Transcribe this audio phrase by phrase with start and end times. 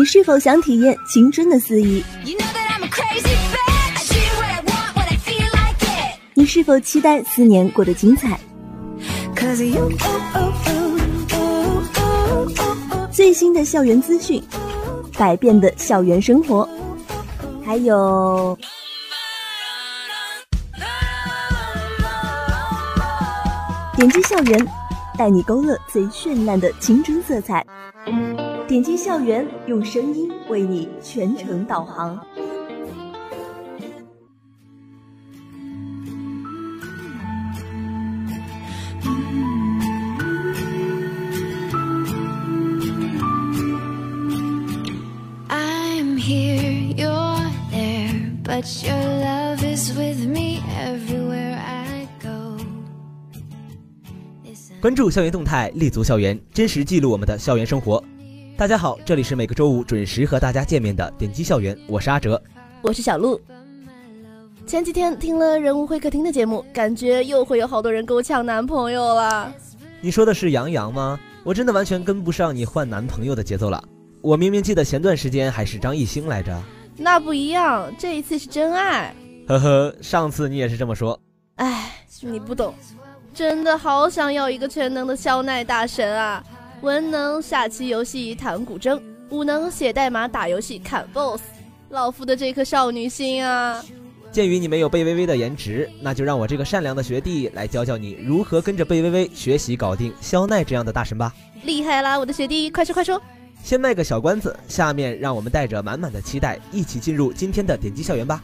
[0.00, 2.02] 你是否想体验青春的肆意？
[6.32, 8.40] 你是否期待四年过得精彩？
[13.12, 14.42] 最新的校园资讯，
[15.18, 16.66] 百变的校园生活，
[17.62, 18.56] 还有
[23.98, 24.66] 点击校园，
[25.18, 27.62] 带你勾勒最绚烂的青春色彩。
[28.70, 32.16] 点击校园，用声音为你全程导航。
[54.80, 58.00] 关注校园动态，立足校园，真实记录我们的校园生活。
[58.60, 62.38] 大家好，这里是每个周五准时和大家见面的点击校园，我是阿哲，
[62.82, 63.40] 我是小鹿。
[64.66, 69.50] 前几天听了人物会客厅的节目，感觉又会有好多人跟我抢男朋友了。
[70.02, 71.18] 你说的是杨洋吗？
[71.42, 73.82] 我真的完全跟不上你换男朋友的节奏了。
[74.20, 76.54] 我明明记得前段时间还是张艺兴来着。
[76.98, 79.14] 那不一样，这一次是真爱。
[79.48, 81.18] 呵呵，上次你也是这么说。
[81.54, 82.74] 哎，你不懂，
[83.32, 86.44] 真的好想要一个全能的肖奈大神啊！
[86.82, 91.42] 文能下棋游戏弹古筝，武能写代码打游戏砍 BOSS，
[91.90, 93.84] 老夫的这颗少女心啊！
[94.32, 101.34] 鉴于你没有贝微微的颜值，那就让我这个善良的学弟来教教你如何跟着贝微微学习搞定肖奈这样的大神吧！
[101.64, 103.20] 厉害啦，我的学弟，快说快说！
[103.62, 108.42] 先卖个小关子，下面让我们带着满满的期待，一起进入今天的点击校园吧。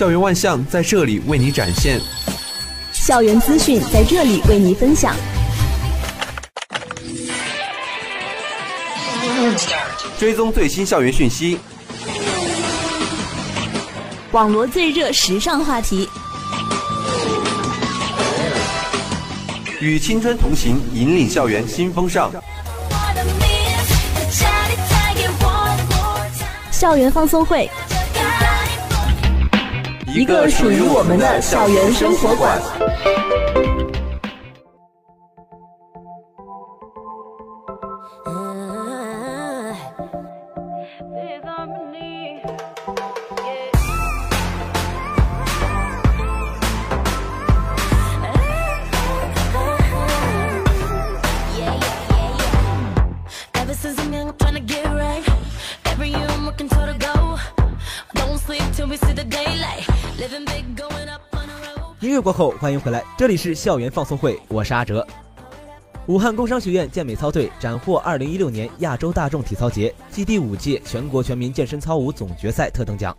[0.00, 2.00] 校园万象在这里为你展现，
[2.90, 5.14] 校园资讯在这里为你分享，
[10.18, 11.58] 追踪最新校园讯息，
[14.32, 16.08] 网罗最热时尚话题，
[19.82, 22.32] 与青春同行，引领校园新风尚。
[26.70, 27.70] 校园放松会。
[30.12, 32.89] 一个属于我们的校园生活馆。
[62.20, 65.06] 过后，欢迎回来，这里是校园放送会，我是阿哲。
[66.06, 73.16] 武汉工商学院健美操队斩获二零一六年亚洲大众体操节暨第五届全国全民健身操舞总决赛特等奖。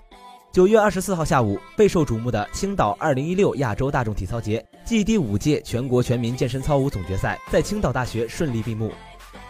[0.52, 8.92] 九月二十四号下午，备受瞩目的青岛二零一六亚洲大众体操节暨第五届全国全民健身操舞总决赛在青岛大学顺利闭幕。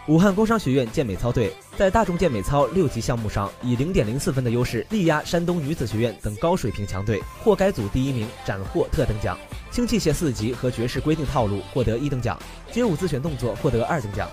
[0.08, 9.38] 武汉工商学院健美操队在大众健美操六级项目上以零点零四分的优势力压山东女子学院等高水平强队，获该组第一名，斩获特等奖。
[9.70, 12.36] 轻器械四级和爵士规定套路获得一等奖，
[12.72, 14.28] 街舞自选动作获得二等奖。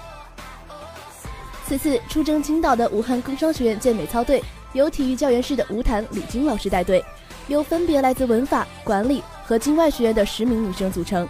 [1.68, 4.44] 此次出征青岛的武汉工商学院健美操队
[4.74, 7.04] 由体育教研室的吴谭、李军老师带队，
[7.48, 11.30] 由分别来自文法、管理和经外学院的十名女生组成。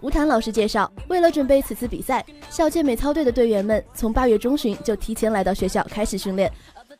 [0.00, 6.50] 吴谭老师介绍，为了准备此次比赛，校健美操队的队员们从八月中旬就提前来到学校开始训练。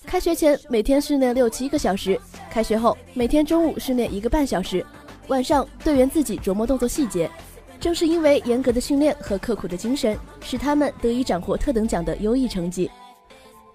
[0.04, 4.84] 开学前每天训练六七个小时，开学后每天中午训练一个半小时，
[5.28, 7.30] 晚上队员自己琢磨动作细节。
[7.78, 12.90] 正是因为严格的训练和刻苦的精神，使他们得以斩获特等奖的优异成绩。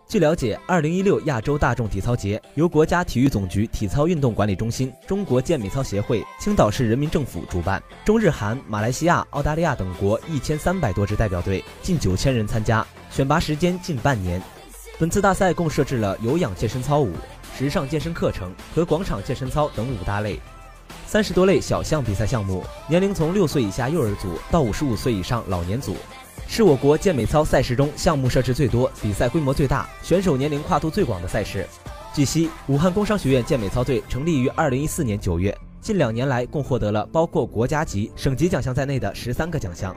[0.07, 14.39] 据了解，二零一六亚洲大众体操节由国家体育总局体操运动管理中心、中国健美操协会、青岛市人民政府主办，中日韩、马来西亚、澳大利亚等国一千三百多支代表队，近九千人参加，选拔时间近半年。
[15.00, 17.11] 本次大赛共设置了有氧健身操舞、
[17.57, 20.39] 时尚健身课程和广场健身操等五大类，
[21.07, 25.95] 三十多类小项比赛项目，年龄从六岁以下幼儿组到五十五岁以上老年组。
[26.47, 31.67] 是我国健美操赛事中项目设置最多、比赛规模最大、选手年龄跨度最广的赛事。
[32.13, 39.95] 据悉，武汉工商学院健美操队成立于二零一四年九月，近两年来共获得了包括国家级、省级奖项在内的十三个奖项。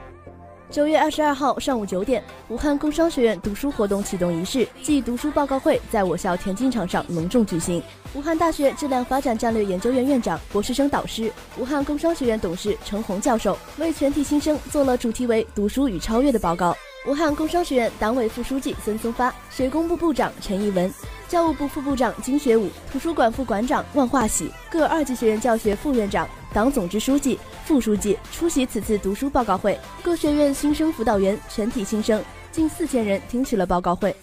[0.69, 7.81] 九月二十二号上午九点，武汉工商学院读书活动启动仪式暨读书报告会在我校田径场上隆重举行。
[8.13, 16.75] 武汉大学质量发展战略研究院院长、博士生导师、武汉工商学院董事陈红教授为全体新生做了主题为“读书与超越”的报告。
[17.07, 20.93] 武汉工商学院党委副书记孙松发、水工部部长陈义文、
[21.27, 27.37] 教务部副部长金学武、图书馆副馆长万化喜、各二级学院教学副院长、党总支书记。
[27.65, 34.15] 副书记出席此次读书报告会，各学院新生辅导员、全体新生近四千人听取了报告会。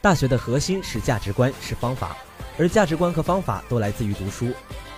[0.00, 2.16] 大学的核心是价值观，是方法，
[2.58, 4.50] 而价值观和方法都来自于读书。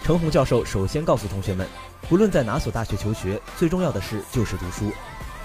[0.04, 1.66] 程红教授首先告诉同学们，
[2.08, 4.92] 不论在哪所大学求学，最重要的事就是读书。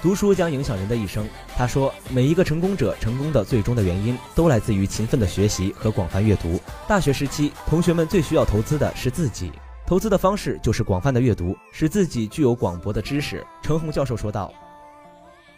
[0.05, 1.27] 读书将影响人的一生。
[1.57, 6.59] 他说，每一个成功者成功的最终的原因，都来自于勤奋的学习和广泛阅读。
[6.87, 9.51] 大学时期，同学们最需要投资的是自己。
[9.83, 13.43] 投资的方式就是广泛的阅读，使自己具有广博的知识。
[13.63, 14.53] 陈红教授说道。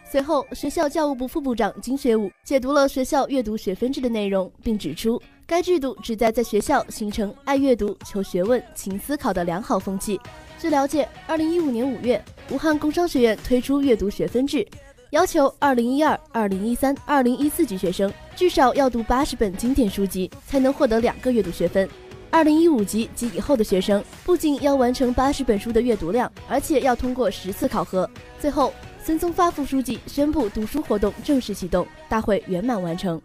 [0.10, 10.18] 随后，学校教务部副部长金学武解读了学校阅读学分制的内容，并指出，该制度旨在在学校形成爱阅读、求学问、勤思考的良好风气。
[10.60, 14.68] 据了解，二零一五年五月，武汉工商学院推出阅读学分制，
[15.12, 21.88] 要求二零一二、二零一三、二零一四级学生至少要读八十本经典书籍，才能获得两个阅读学分。
[22.32, 28.10] 二零一五级及以后的学生不仅要完成八十本书的阅读量，而且要通过十次考核。
[28.40, 33.22] 最后，孙松发副书记宣布读书活动正式启动，大会圆满完成。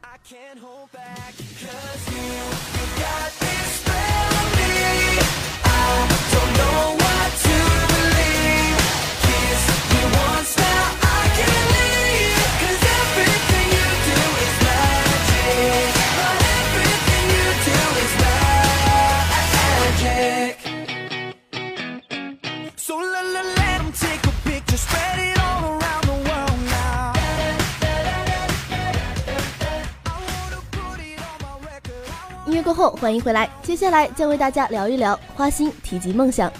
[32.82, 36.52] 后欢迎回来，接下来将为大家聊一聊花心提及梦想。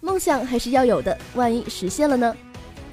[0.00, 2.34] 梦想还是要有的，万一实现了呢？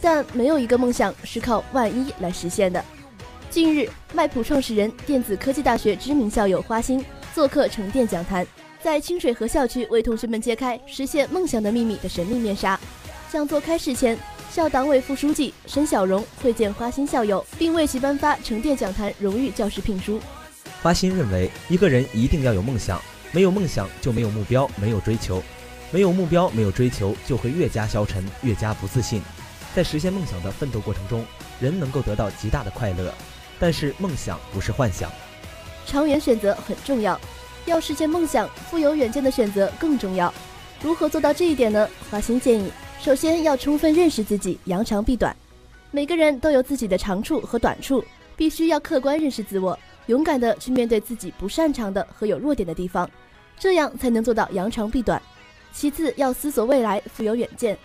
[0.02, 2.84] 但没有一个梦想是靠万一来实现的。
[3.50, 7.02] 近日，麦普创始人、电子科技大学知名校友花心
[7.34, 8.46] 做客成电讲坛，
[8.84, 12.78] 在清水河校区为同学们揭开实现梦想的秘密的神秘面纱。
[13.32, 14.18] 讲座开始前，
[14.52, 20.20] 校党委副书记申小荣会见花心校友，并为其颁发成电讲坛荣誉教师聘书。
[20.86, 23.02] 花心认为，一个人一定要有梦想，
[23.32, 25.42] 没有梦想就没有目标，没有追求，
[25.90, 29.20] 没有目标，没有追求，就会越加消沉，越加不自信。
[29.74, 31.26] 在实现梦想的奋斗过程中，
[31.60, 33.12] 人能够得到极大的快乐，
[33.60, 35.12] 但是梦想不是幻想。
[35.88, 37.20] 长远选择很重要，
[37.66, 40.32] 要实现梦想，富有远见的选择更重要。
[40.84, 41.90] 如何做到这一点呢？
[42.12, 42.72] 花心建议，
[43.02, 45.36] 首先要充分认识自己，扬长避短。
[45.90, 48.06] 每个人都有自己的长处和短处，
[48.36, 49.76] 必须要客观认识自我。
[50.08, 53.10] 勇敢的去面对自己不擅长的和有弱点的地方，
[53.58, 55.22] 这样才能做到扬长避短。
[55.74, 57.78] 其次，要思索未来，富有远见。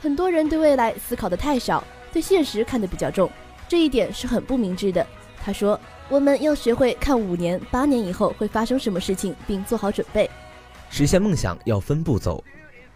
[0.00, 1.82] 很多人对未来思考的太少，
[2.12, 3.30] 对现实看得比较重，
[3.68, 5.06] 这一点是很不明智的。
[5.42, 5.78] 他说
[6.10, 10.28] ：“我们要学会看五年、八年以后会发生什么事情，并做好准备。
[10.90, 12.42] 实现梦想要分步走，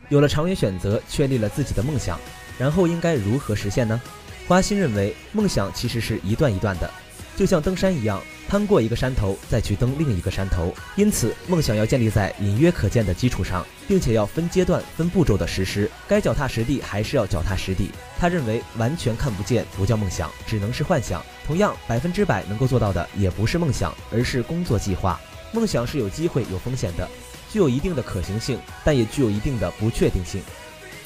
[0.09, 2.19] 有了长远选择，确立了自己的梦想，
[2.59, 4.01] 然后应该如何实现呢？”
[4.49, 6.91] 花心认为，梦想其实是一段一段的。
[7.37, 10.73] 就像登山一样，攀过一个山头，再去登另一个山头。
[10.97, 15.91] 因此，梦想要建立在隐约可见的基础上，并且要分阶段、分步骤的实施。
[16.07, 17.91] 该脚踏实地还是要脚踏实地。
[18.19, 21.25] 他认为，完全看不见不叫梦想，只能是幻想。
[21.47, 25.19] 同样，百分之百能够做到的也不是梦想，而是工作计划。
[25.53, 27.09] 梦想是有机会、有风险的，
[27.51, 30.43] 具有一定的可行性，但也具有一定的不确定性。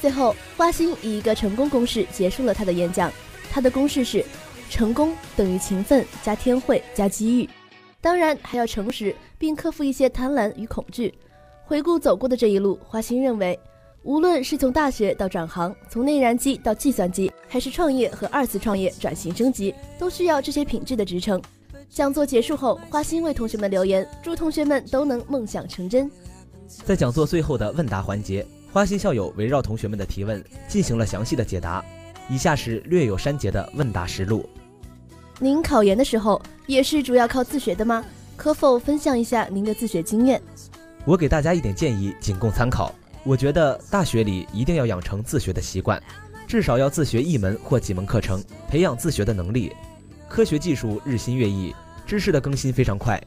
[0.00, 3.12] 最后，花心以一个成功公式结束了他的演讲。
[3.52, 4.25] 他的公式是。
[4.68, 7.49] 成功等于勤奋加天会加机遇，
[8.00, 11.14] 当然还要诚实，并克服一些贪婪与恐惧。
[11.64, 13.58] 回顾走过的这一路，花心认为，
[14.02, 21.40] 无论是从大学到转行，从内燃机到计算机，还是创业和二次创业转型升级，都需要这些品质的支撑。
[21.88, 26.11] 讲座结束后，花心为同学们留言，祝同学们都能梦想成真。
[26.68, 31.85] 在讲座最后的问答环节，花心校友围绕同学们的提问进行了详细的解答。
[32.28, 34.49] 以下是略有删节的问答实录。
[35.38, 38.04] 您考研的时候也是主要靠自学的吗？
[38.37, 40.40] 可否分享一下您的自学经验？
[41.04, 42.95] 我给大家一点建议，仅供参考。
[43.23, 46.02] 我觉得大学里一定要养成自学的习惯，
[46.47, 49.73] 至少要自学一门或几门课程，培养自学的能力。
[50.28, 51.75] 科学技术日新月异，
[52.06, 53.21] 知识的更新非常快，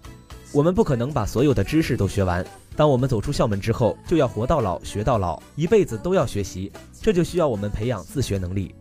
[0.52, 2.46] 我们不可能把所有的知识都学完。
[2.80, 6.72] 当我们走出校门之后，就要活到老学到老，一辈子都要学习，
[7.02, 8.74] 这就需要我们培养自学能力。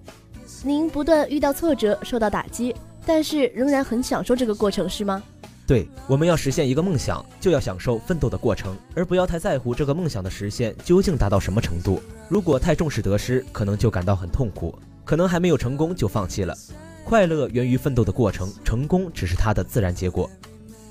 [0.63, 2.73] 您不断遇到挫折，受到打击，
[3.05, 5.21] 但是仍然很享受这个过程，是吗？
[5.67, 12.01] 对，我们要实现一个梦想，就要享受奋斗的过程，而不要太在乎这个梦想的实现究竟达到什么程度。
[12.29, 14.73] 如果太重视得失，可能就感到很痛苦，
[15.05, 16.57] 可能还没有成功就放弃了。
[17.03, 20.31] 快乐源于奋斗的过程，成功只是它的自然结果。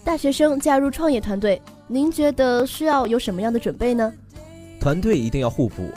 [0.08, 4.14] 大学生加入创业团队，您觉得需要有什么样的准备呢？
[4.80, 5.92] 团队一定要互补，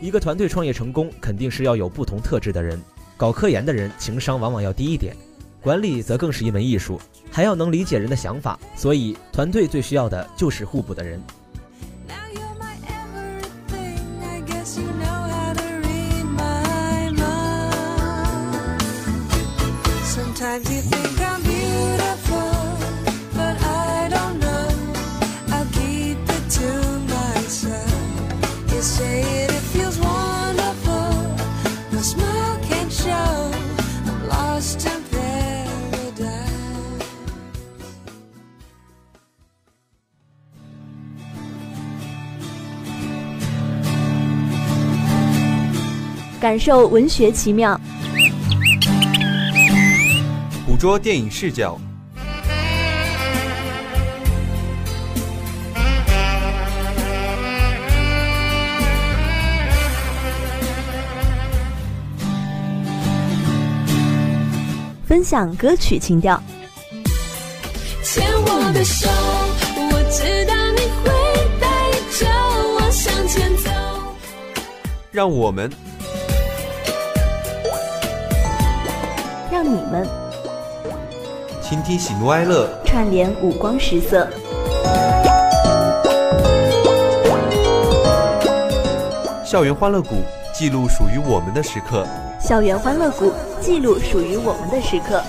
[0.00, 2.76] 一个团队创业成功，肯定是要有不同特质的人。
[3.16, 5.14] 搞科研的人情商往往要低一点，
[5.60, 7.00] 管理则更是一门艺术。
[7.30, 11.22] 还要能理解人的想法，所以团队最需要的就是互补的人。
[46.42, 47.80] 感受文学奇妙，
[50.66, 51.78] 捕捉电影视角，
[65.06, 66.42] 分享歌曲情调。
[68.02, 69.08] 牵我的手，
[69.76, 71.12] 我知道你会
[71.60, 71.68] 带
[72.18, 72.26] 着
[72.74, 73.70] 我向前走。
[75.12, 75.70] 让我们。
[79.62, 80.04] 让你们
[81.60, 84.28] 倾听喜怒哀乐，串联五光十色。
[89.44, 90.16] 校园欢乐谷，
[90.52, 92.04] 记录属于我们的时刻。
[92.40, 95.22] 校园欢乐谷，记录属于我们的时刻。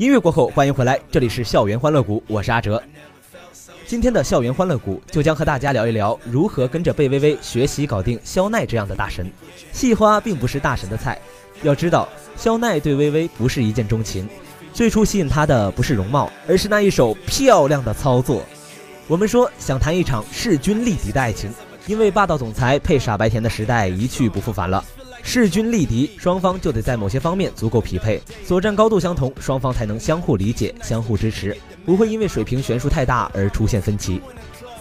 [0.00, 2.82] 音乐过后，欢迎回来，这里是校园欢乐谷，我是阿哲。
[3.86, 9.30] 今天的校园欢乐谷就将和大家聊一聊如何跟着贝微微学习搞定肖奈这样的大神。
[9.72, 11.20] 戏花并不是大神的菜，
[11.62, 14.26] 要知道肖奈对微微不是一见钟情，
[14.72, 18.42] 最初吸引他的不是容貌，而是那一手漂亮的操作。
[19.06, 21.52] 我们说想谈一场势均力敌的爱情，
[21.86, 24.82] 因为霸道总裁配傻白甜的时代一去不复返了。
[25.22, 34.20] 势均力敌，双方就得在某些方面足够匹配，所占高度相同，双方才能相互理解、相互支持，不会因为水平悬殊太大而出现分歧。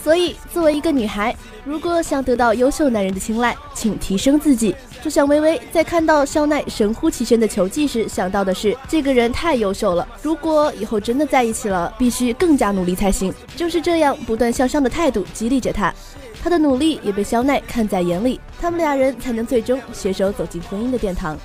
[0.01, 4.73] 所以，作为一个女孩，如果想得到优秀男人的青睐，请提升自己。
[5.01, 13.33] 就像微微在看到肖奈神乎其神的球技时想到的是，这个人太优秀了，如果以后真的在一起了，必须更加努力才行。
[13.57, 15.93] 就是这样不断向上的态度激励着他。
[16.41, 21.37] 他的努力也被肖奈看在眼里，他们俩人才能最终携手走进婚姻的殿堂。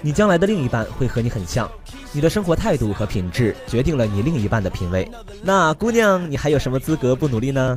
[0.00, 1.68] 你将来的另一半会和你很像，
[2.12, 5.10] 你的生活态度和品质决定了你另一半的品味。
[5.42, 7.76] 那姑娘，你还有什么资格不努力呢？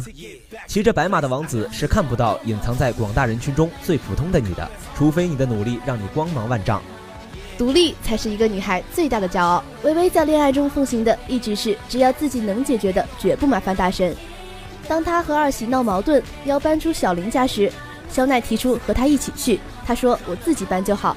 [0.68, 6.82] 骑着白马的王子是看不到隐藏在广大人群中最普通的你的，除非你的努力让你光芒万丈。
[7.58, 9.64] 独立才是一个女孩最大的骄傲。
[9.84, 14.16] 微微在恋爱中奉行的一直是只要自己能解决的，绝不麻烦大神。
[14.92, 17.72] 当他和二喜闹矛盾，要搬出小林家时，
[18.12, 19.58] 肖奈提出和他一起去。
[19.86, 21.16] 他说：“我自己搬就好。”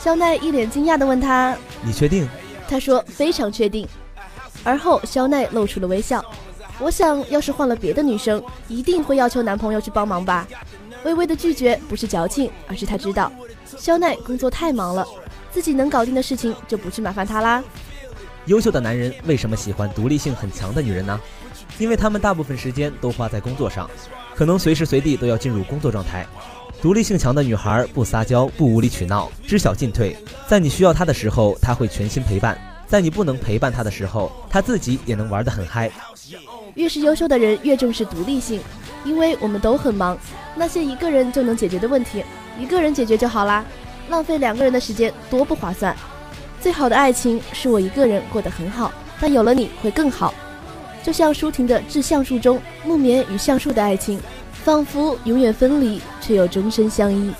[0.00, 2.26] 肖奈一脸惊讶地问他：“你确定？”
[2.66, 3.86] 他说：“非常确定。”
[4.64, 6.24] 而后，肖奈露出了微笑。
[6.78, 10.48] 我想要是换了别的女生，一定会要求男朋友去帮忙吧。
[11.04, 13.30] 微微的拒绝不是矫情，而是他知道，
[13.66, 15.06] 肖奈工作太忙了，
[15.50, 17.62] 自己能搞定的事情就不去麻烦他啦。
[18.46, 21.20] 优秀的男人为什么喜欢独立性很强的女人呢？
[21.80, 23.90] 因为他们大部分时间都花在工作上，
[24.36, 26.26] 可能随时随地都要进入工作状态。
[26.82, 30.14] 独立性强的女孩不撒娇，不无理取闹，知晓进退，
[30.46, 32.54] 在你需要她的时候，她会全心陪伴；
[32.86, 35.90] 在你不能陪伴她的时候，她自己也能玩得很嗨。
[36.74, 38.60] 越是优秀的人，越重视独立性，
[39.04, 40.16] 因为我们都很忙。
[40.54, 42.22] 那些一个人就能解决的问题，
[42.58, 43.64] 一个人解决就好啦。
[44.10, 45.96] 浪费两个人的时间多不划算。
[46.60, 50.34] 最好的爱情是我一个人过得很好，但有了你会更好。
[51.02, 54.20] 就像舒婷的《致橡树》中，木棉与橡树的爱情，
[54.64, 57.32] 仿佛永远分离，却又终身相依。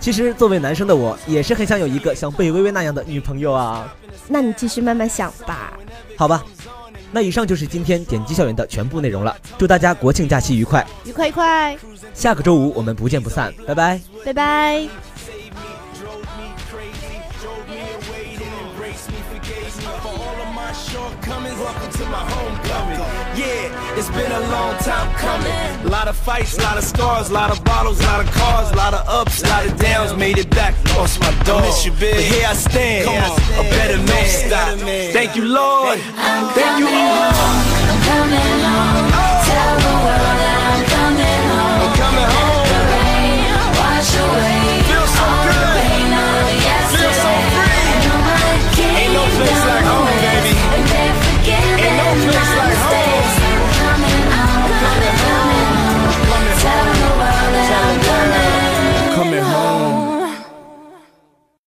[0.00, 3.90] 其实作为男生的我，也是很想有一个像贝微微那样的女朋友啊。
[4.28, 5.72] 那你继续慢慢想吧。
[6.16, 6.44] 好吧，
[7.12, 9.36] 那以上就是今天点击校园的全部内容了。
[9.58, 11.78] 祝大家国庆假期愉快，愉快愉快，
[12.12, 15.13] 下个周五我们不见不散，拜拜，拜拜。
[24.06, 25.86] It's been a long time coming.
[25.86, 28.30] A lot of fights, a lot of scars, a lot of bottles, a lot of
[28.32, 30.14] cars, a lot of ups, a lot of downs.
[30.14, 31.62] Made it back, lost my dog.
[31.62, 32.16] Miss you, big.
[32.16, 34.28] But here I stand, a better man.
[34.28, 34.78] Stop.
[35.14, 35.98] Thank you, Lord.
[35.98, 37.63] Thank you, Lord.